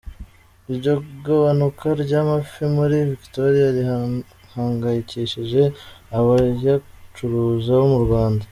[0.71, 0.93] Iryo
[1.25, 5.61] gabanuka ry’amafi muri Victoria rihanahangayikishije
[6.17, 8.39] abayacuruza bo mu Rwanda.